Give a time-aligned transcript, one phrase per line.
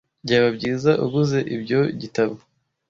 [0.25, 2.35] Byaba byiza uguze ibyo gitabo.